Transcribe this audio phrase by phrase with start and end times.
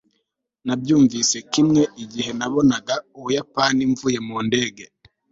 [0.65, 4.83] nabyumvise kimwe igihe nabonaga ubuyapani mvuye mu ndege